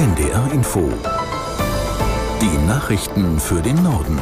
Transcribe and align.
NDR 0.00 0.50
Info. 0.54 0.90
Die 2.40 2.66
Nachrichten 2.66 3.38
für 3.38 3.60
den 3.60 3.82
Norden. 3.82 4.18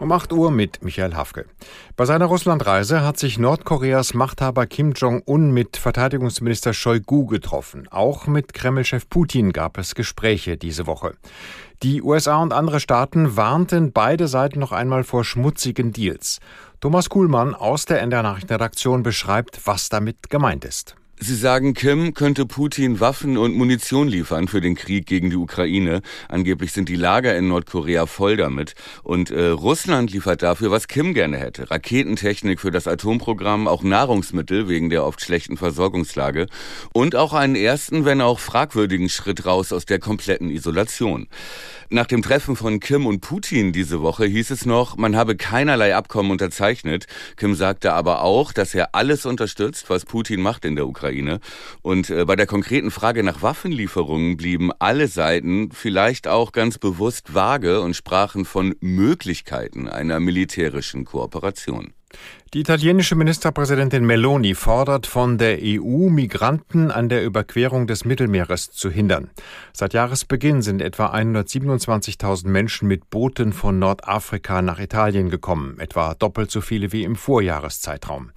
Um 0.00 0.10
8 0.10 0.32
Uhr 0.32 0.50
mit 0.50 0.82
Michael 0.82 1.14
Hafke. 1.14 1.46
Bei 1.94 2.04
seiner 2.04 2.24
Russlandreise 2.24 3.04
hat 3.04 3.16
sich 3.16 3.38
Nordkoreas 3.38 4.12
Machthaber 4.12 4.66
Kim 4.66 4.90
Jong-un 4.90 5.52
mit 5.52 5.76
Verteidigungsminister 5.76 6.72
Shoigu 6.72 7.26
getroffen. 7.26 7.86
Auch 7.92 8.26
mit 8.26 8.52
Kremlchef 8.54 9.08
Putin 9.08 9.52
gab 9.52 9.78
es 9.78 9.94
Gespräche 9.94 10.56
diese 10.56 10.88
Woche. 10.88 11.14
Die 11.84 12.02
USA 12.02 12.42
und 12.42 12.52
andere 12.52 12.80
Staaten 12.80 13.36
warnten 13.36 13.92
beide 13.92 14.26
Seiten 14.26 14.58
noch 14.58 14.72
einmal 14.72 15.04
vor 15.04 15.22
schmutzigen 15.22 15.92
Deals. 15.92 16.40
Thomas 16.80 17.08
Kuhlmann 17.08 17.54
aus 17.54 17.84
der 17.84 18.02
NDR 18.02 18.24
Nachrichtenredaktion 18.24 19.04
beschreibt, 19.04 19.60
was 19.64 19.90
damit 19.90 20.28
gemeint 20.28 20.64
ist. 20.64 20.96
Sie 21.20 21.34
sagen, 21.34 21.74
Kim 21.74 22.14
könnte 22.14 22.46
Putin 22.46 23.00
Waffen 23.00 23.38
und 23.38 23.56
Munition 23.56 24.06
liefern 24.06 24.46
für 24.46 24.60
den 24.60 24.76
Krieg 24.76 25.04
gegen 25.04 25.30
die 25.30 25.36
Ukraine. 25.36 26.00
Angeblich 26.28 26.70
sind 26.70 26.88
die 26.88 26.94
Lager 26.94 27.36
in 27.36 27.48
Nordkorea 27.48 28.06
voll 28.06 28.36
damit. 28.36 28.74
Und 29.02 29.32
äh, 29.32 29.48
Russland 29.48 30.12
liefert 30.12 30.44
dafür, 30.44 30.70
was 30.70 30.86
Kim 30.86 31.14
gerne 31.14 31.38
hätte. 31.38 31.72
Raketentechnik 31.72 32.60
für 32.60 32.70
das 32.70 32.86
Atomprogramm, 32.86 33.66
auch 33.66 33.82
Nahrungsmittel 33.82 34.68
wegen 34.68 34.90
der 34.90 35.04
oft 35.04 35.20
schlechten 35.20 35.56
Versorgungslage 35.56 36.46
und 36.92 37.16
auch 37.16 37.32
einen 37.32 37.56
ersten, 37.56 38.04
wenn 38.04 38.20
auch 38.20 38.38
fragwürdigen 38.38 39.08
Schritt 39.08 39.44
raus 39.44 39.72
aus 39.72 39.86
der 39.86 39.98
kompletten 39.98 40.50
Isolation. 40.50 41.26
Nach 41.90 42.06
dem 42.06 42.22
Treffen 42.22 42.54
von 42.54 42.78
Kim 42.78 43.06
und 43.06 43.22
Putin 43.22 43.72
diese 43.72 44.02
Woche 44.02 44.26
hieß 44.26 44.50
es 44.50 44.66
noch, 44.66 44.96
man 44.96 45.16
habe 45.16 45.36
keinerlei 45.36 45.96
Abkommen 45.96 46.30
unterzeichnet. 46.30 47.06
Kim 47.36 47.56
sagte 47.56 47.92
aber 47.92 48.22
auch, 48.22 48.52
dass 48.52 48.72
er 48.74 48.94
alles 48.94 49.26
unterstützt, 49.26 49.90
was 49.90 50.04
Putin 50.04 50.42
macht 50.42 50.64
in 50.64 50.76
der 50.76 50.86
Ukraine. 50.86 51.07
Ukraine. 51.08 51.40
Und 51.82 52.10
äh, 52.10 52.24
bei 52.24 52.36
der 52.36 52.46
konkreten 52.46 52.90
Frage 52.90 53.22
nach 53.22 53.42
Waffenlieferungen 53.42 54.36
blieben 54.36 54.70
alle 54.78 55.08
Seiten 55.08 55.70
vielleicht 55.72 56.28
auch 56.28 56.52
ganz 56.52 56.78
bewusst 56.78 57.34
vage 57.34 57.80
und 57.80 57.94
sprachen 57.94 58.44
von 58.44 58.74
Möglichkeiten 58.80 59.88
einer 59.88 60.20
militärischen 60.20 61.04
Kooperation. 61.04 61.92
Die 62.54 62.60
italienische 62.60 63.14
Ministerpräsidentin 63.14 64.06
Meloni 64.06 64.54
fordert 64.54 65.06
von 65.06 65.36
der 65.36 65.58
EU, 65.60 66.08
Migranten 66.08 66.90
an 66.90 67.10
der 67.10 67.22
Überquerung 67.22 67.86
des 67.86 68.06
Mittelmeeres 68.06 68.70
zu 68.70 68.90
hindern. 68.90 69.30
Seit 69.74 69.92
Jahresbeginn 69.92 70.62
sind 70.62 70.80
etwa 70.80 71.12
127.000 71.14 72.48
Menschen 72.48 72.88
mit 72.88 73.10
Booten 73.10 73.52
von 73.52 73.78
Nordafrika 73.78 74.62
nach 74.62 74.78
Italien 74.78 75.28
gekommen, 75.28 75.78
etwa 75.78 76.14
doppelt 76.14 76.50
so 76.50 76.62
viele 76.62 76.92
wie 76.92 77.04
im 77.04 77.16
Vorjahreszeitraum. 77.16 78.30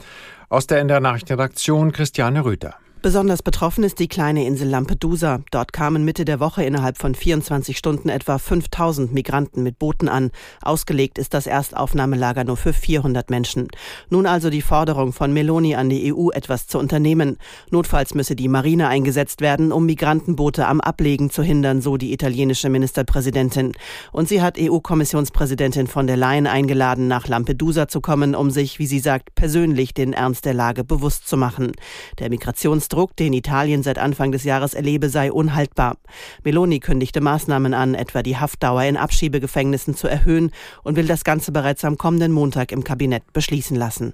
Aus 0.49 0.67
der 0.67 0.80
NDR 0.80 0.99
Nachrichtenredaktion 0.99 1.94
Christiane 1.94 2.44
Rüther. 2.44 2.75
Besonders 3.03 3.41
betroffen 3.41 3.83
ist 3.83 3.97
die 3.97 4.07
kleine 4.07 4.45
Insel 4.45 4.67
Lampedusa. 4.69 5.41
Dort 5.49 5.73
kamen 5.73 6.05
Mitte 6.05 6.23
der 6.23 6.39
Woche 6.39 6.63
innerhalb 6.63 6.99
von 6.99 7.16
24 7.16 7.75
Stunden 7.75 8.09
etwa 8.09 8.38
5000 8.38 9.11
Migranten 9.11 9.63
mit 9.63 9.80
Booten 9.80 10.08
an. 10.08 10.30
Ausgelegt 10.61 11.17
ist 11.17 11.33
das 11.33 11.47
Erstaufnahmelager 11.47 12.43
nur 12.43 12.58
für 12.58 12.73
400 12.73 13.31
Menschen. 13.31 13.69
Nun 14.11 14.27
also 14.27 14.52
die 14.52 14.61
Forderung 14.61 15.13
von 15.13 15.33
Meloni 15.33 15.73
an 15.73 15.89
die 15.89 16.13
EU, 16.13 16.30
etwas 16.30 16.67
zu 16.67 16.77
unternehmen. 16.77 17.38
Notfalls 17.71 18.13
müsse 18.13 18.35
die 18.35 18.47
Marine 18.47 18.88
eingesetzt 18.88 19.41
werden, 19.41 19.71
um 19.71 19.88
Migrantenboote 19.88 20.67
am 20.67 20.80
Ablegen 20.80 21.31
zu 21.31 21.41
hindern, 21.41 21.81
so 21.81 21.97
die 21.97 22.13
italienische 22.13 22.69
Ministerpräsidentin. 22.69 23.71
Und 24.11 24.30
sie 24.30 24.43
hat 24.43 24.59
EU-Kommissionspräsidentin 24.59 25.88
von 25.88 26.05
der 26.05 26.17
Leyen 26.17 26.45
eingeladen, 26.45 27.08
nach 27.08 27.27
Lampedusa 27.27 27.88
zu 27.88 27.99
kommen, 27.99 28.36
um 28.36 28.52
sich, 28.52 28.77
wie 28.77 28.86
sie 28.86 28.99
sagt, 28.99 29.33
persönlich 29.33 29.95
den 29.95 30.13
Ernst 30.13 30.45
der 30.45 30.53
Lage 30.53 30.83
bewusst 30.83 31.27
zu 31.27 31.36
machen. 31.36 31.71
Der 32.19 32.30
Migrations 32.30 32.91
Druck, 32.92 33.16
den 33.16 33.34
Italien 33.34 33.84
seit 33.84 33.97
Anfang 33.97 34.31
des 34.31 34.44
Jahres 34.44 34.73
erlebe, 34.73 35.09
sei 35.09 35.31
unhaltbar. 35.31 35.97
Meloni 36.44 36.80
kündigte 36.80 37.22
Maßnahmen 37.22 37.73
an, 37.73 37.95
etwa 37.95 38.23
die 38.23 38.38
Haftdauer 38.38 38.83
in 38.83 38.98
Abschiebegefängnissen 38.98 39.95
zu 39.95 40.08
erhöhen 40.08 40.52
und 40.83 40.95
will 40.95 41.08
das 41.08 41.23
Ganze 41.23 41.52
bereits 41.52 41.83
am 41.86 41.98
kommenden 41.98 42.32
Montag 42.32 42.71
im 42.71 42.83
Kabinett 42.83 43.33
beschließen 43.33 43.76
lassen. 43.76 44.14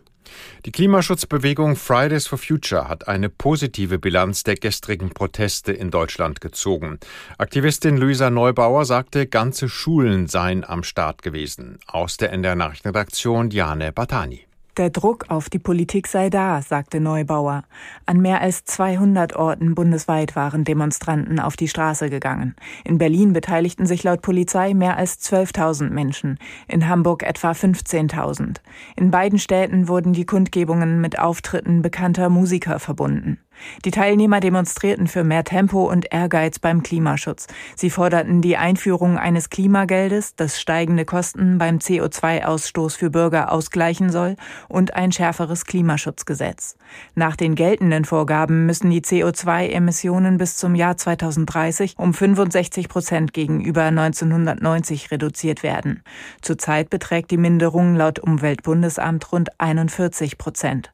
Die 0.66 0.72
Klimaschutzbewegung 0.72 1.76
Fridays 1.76 2.28
for 2.28 2.38
Future 2.38 2.88
hat 2.88 3.08
eine 3.08 3.30
positive 3.30 4.00
Bilanz 4.00 4.44
der 4.44 4.56
gestrigen 4.56 5.10
Proteste 5.10 5.72
in 5.72 5.92
Deutschland 5.92 6.42
gezogen. 6.42 7.00
Aktivistin 7.38 7.98
Luisa 7.98 8.30
Neubauer 8.30 8.86
sagte, 8.86 9.28
ganze 9.28 9.70
Schulen 9.70 10.28
seien 10.28 10.64
am 10.64 10.84
Start 10.84 11.22
gewesen. 11.22 11.80
Aus 11.88 12.18
der 12.18 12.32
NDR 12.34 12.56
Nachrichtenredaktion 12.56 13.50
Diane 13.50 13.92
Batani. 13.92 14.47
Der 14.78 14.92
Druck 14.92 15.26
auf 15.30 15.50
die 15.50 15.58
Politik 15.58 16.06
sei 16.06 16.30
da, 16.30 16.62
sagte 16.62 17.00
Neubauer. 17.00 17.64
An 18.06 18.22
mehr 18.22 18.42
als 18.42 18.64
200 18.66 19.36
Orten 19.36 19.74
bundesweit 19.74 20.36
waren 20.36 20.66
Demonstranten 20.66 21.40
auf 21.40 21.56
die 21.56 21.68
Straße 21.68 22.12
gegangen. 22.12 22.56
In 22.84 23.00
Berlin 23.00 23.34
beteiligten 23.34 23.88
sich 23.88 24.04
laut 24.04 24.22
Polizei 24.22 24.76
mehr 24.76 24.96
als 24.96 25.20
12.000 25.20 25.90
Menschen, 25.90 26.38
in 26.68 26.88
Hamburg 26.88 27.24
etwa 27.24 27.54
15.000. 27.54 28.58
In 28.96 29.10
beiden 29.10 29.40
Städten 29.40 29.88
wurden 29.88 30.14
die 30.14 30.28
Kundgebungen 30.28 31.02
mit 31.02 31.18
Auftritten 31.18 31.82
bekannter 31.82 32.30
Musiker 32.30 32.78
verbunden. 32.78 33.40
Die 33.86 33.92
Teilnehmer 33.92 34.40
demonstrierten 34.40 35.08
für 35.08 35.24
mehr 35.24 35.44
Tempo 35.44 35.90
und 35.90 36.12
Ehrgeiz 36.12 36.60
beim 36.60 36.84
Klimaschutz. 36.84 37.48
Sie 37.76 37.90
forderten 37.90 38.42
die 38.42 38.58
Einführung 38.58 39.18
eines 39.18 39.50
Klimageldes, 39.50 40.36
das 40.36 40.60
steigende 40.60 41.06
Kosten 41.06 41.58
beim 41.58 41.78
CO2-Ausstoß 41.78 42.98
für 42.98 43.10
Bürger 43.10 43.52
ausgleichen 43.52 44.12
soll, 44.12 44.36
und 44.70 44.96
ein 44.96 45.12
schärferes 45.12 45.66
Klimaschutzgesetz. 45.66 46.78
Nach 47.16 47.36
den 47.36 47.56
geltenden 47.56 48.06
Vorgaben 48.06 48.66
müssen 48.66 48.90
die 48.90 49.02
CO2-Emissionen 49.02 50.38
bis 50.38 50.58
zum 50.58 50.76
Jahr 50.76 50.98
2030 50.98 51.96
um 51.98 52.14
65 52.14 52.90
Prozent 52.90 53.34
gegenüber 53.34 53.84
1990 53.84 55.12
reduziert 55.12 55.64
werden. 55.64 56.04
Zurzeit 56.42 56.90
beträgt 56.90 57.32
die 57.32 57.38
Minderung 57.38 57.96
laut 57.96 58.20
Umweltbundesamt 58.20 59.32
rund 59.32 59.60
41 59.60 60.38
Prozent. 60.38 60.92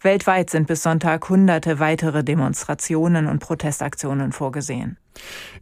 Weltweit 0.00 0.50
sind 0.50 0.66
bis 0.66 0.82
Sonntag 0.82 1.28
hunderte 1.28 1.78
weitere 1.78 2.24
Demonstrationen 2.24 3.26
und 3.26 3.38
Protestaktionen 3.38 4.32
vorgesehen. 4.32 4.96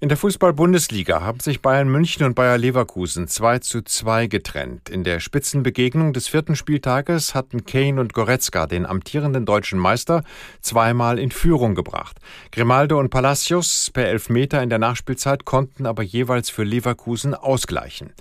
In 0.00 0.08
der 0.08 0.16
Fußball-Bundesliga 0.16 1.20
haben 1.20 1.40
sich 1.40 1.60
Bayern 1.60 1.88
München 1.88 2.24
und 2.24 2.34
Bayer 2.34 2.58
Leverkusen 2.58 3.28
2 3.28 3.58
zu 3.58 3.82
2 3.82 4.26
getrennt. 4.28 4.88
In 4.88 5.04
der 5.04 5.20
Spitzenbegegnung 5.20 6.12
des 6.12 6.28
vierten 6.28 6.56
Spieltages 6.56 7.34
hatten 7.34 7.64
Kane 7.64 8.00
und 8.00 8.14
Goretzka 8.14 8.66
den 8.66 8.86
amtierenden 8.86 9.46
deutschen 9.46 9.78
Meister 9.78 10.22
zweimal 10.60 11.18
in 11.18 11.30
Führung 11.30 11.74
gebracht. 11.74 12.18
Grimaldo 12.52 12.98
und 12.98 13.10
Palacios 13.10 13.90
per 13.92 14.06
Elfmeter 14.06 14.62
in 14.62 14.70
der 14.70 14.78
Nachspielzeit 14.78 15.44
konnten 15.44 15.86
aber 15.86 16.02
jeweils 16.02 16.50
für 16.50 16.64
Leverkusen 16.64 17.34
ausgleichen. 17.34 18.12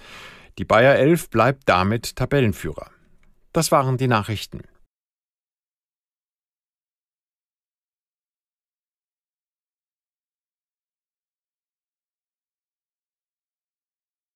Die 0.57 0.65
Bayer 0.65 0.95
Elf 0.95 1.29
bleibt 1.29 1.63
damit 1.67 2.15
Tabellenführer. 2.15 2.87
Das 3.53 3.71
waren 3.71 3.97
die 3.97 4.07
Nachrichten. 4.07 4.61